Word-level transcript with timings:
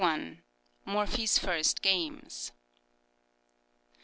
MORPHY'S 0.83 1.37
FIRST 1.37 1.83
GAMES. 1.83 2.53